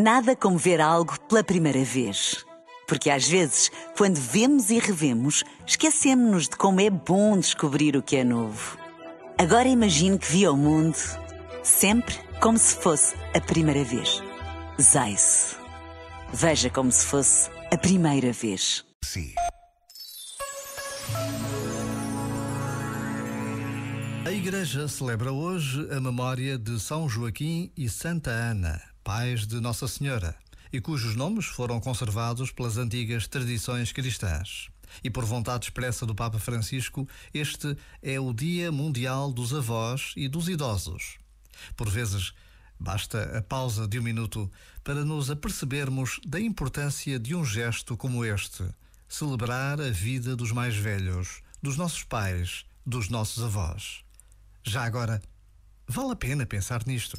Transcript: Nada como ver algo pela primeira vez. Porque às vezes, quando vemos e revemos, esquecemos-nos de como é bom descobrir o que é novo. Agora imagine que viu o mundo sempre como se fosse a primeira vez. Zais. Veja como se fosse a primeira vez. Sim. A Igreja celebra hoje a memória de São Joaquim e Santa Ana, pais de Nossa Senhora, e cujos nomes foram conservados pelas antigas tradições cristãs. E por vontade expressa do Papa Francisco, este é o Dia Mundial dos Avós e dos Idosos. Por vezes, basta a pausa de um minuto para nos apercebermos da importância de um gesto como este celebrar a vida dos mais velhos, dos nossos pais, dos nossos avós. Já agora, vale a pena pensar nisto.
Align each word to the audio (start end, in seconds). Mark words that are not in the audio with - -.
Nada 0.00 0.36
como 0.36 0.56
ver 0.56 0.80
algo 0.80 1.18
pela 1.22 1.42
primeira 1.42 1.82
vez. 1.82 2.46
Porque 2.86 3.10
às 3.10 3.26
vezes, 3.26 3.68
quando 3.96 4.14
vemos 4.14 4.70
e 4.70 4.78
revemos, 4.78 5.42
esquecemos-nos 5.66 6.44
de 6.44 6.56
como 6.56 6.80
é 6.80 6.88
bom 6.88 7.36
descobrir 7.36 7.96
o 7.96 8.02
que 8.02 8.14
é 8.14 8.22
novo. 8.22 8.78
Agora 9.36 9.66
imagine 9.66 10.16
que 10.16 10.30
viu 10.30 10.52
o 10.52 10.56
mundo 10.56 10.96
sempre 11.64 12.14
como 12.40 12.56
se 12.56 12.76
fosse 12.76 13.16
a 13.34 13.40
primeira 13.40 13.82
vez. 13.82 14.22
Zais. 14.80 15.56
Veja 16.32 16.70
como 16.70 16.92
se 16.92 17.04
fosse 17.04 17.50
a 17.72 17.76
primeira 17.76 18.32
vez. 18.32 18.84
Sim. 19.04 19.34
A 24.24 24.30
Igreja 24.30 24.86
celebra 24.86 25.32
hoje 25.32 25.88
a 25.90 26.00
memória 26.00 26.56
de 26.56 26.78
São 26.78 27.08
Joaquim 27.08 27.72
e 27.76 27.88
Santa 27.88 28.30
Ana, 28.30 28.80
pais 29.08 29.46
de 29.46 29.58
Nossa 29.58 29.88
Senhora, 29.88 30.36
e 30.70 30.82
cujos 30.82 31.16
nomes 31.16 31.46
foram 31.46 31.80
conservados 31.80 32.52
pelas 32.52 32.76
antigas 32.76 33.26
tradições 33.26 33.90
cristãs. 33.90 34.68
E 35.02 35.08
por 35.08 35.24
vontade 35.24 35.64
expressa 35.64 36.04
do 36.04 36.14
Papa 36.14 36.38
Francisco, 36.38 37.08
este 37.32 37.74
é 38.02 38.20
o 38.20 38.34
Dia 38.34 38.70
Mundial 38.70 39.32
dos 39.32 39.54
Avós 39.54 40.12
e 40.14 40.28
dos 40.28 40.46
Idosos. 40.46 41.16
Por 41.74 41.88
vezes, 41.88 42.34
basta 42.78 43.38
a 43.38 43.40
pausa 43.40 43.88
de 43.88 43.98
um 43.98 44.02
minuto 44.02 44.52
para 44.84 45.02
nos 45.06 45.30
apercebermos 45.30 46.20
da 46.26 46.38
importância 46.38 47.18
de 47.18 47.34
um 47.34 47.46
gesto 47.46 47.96
como 47.96 48.26
este 48.26 48.62
celebrar 49.08 49.80
a 49.80 49.88
vida 49.88 50.36
dos 50.36 50.52
mais 50.52 50.76
velhos, 50.76 51.40
dos 51.62 51.78
nossos 51.78 52.04
pais, 52.04 52.66
dos 52.84 53.08
nossos 53.08 53.42
avós. 53.42 54.04
Já 54.62 54.84
agora, 54.84 55.22
vale 55.86 56.12
a 56.12 56.16
pena 56.16 56.44
pensar 56.44 56.86
nisto. 56.86 57.18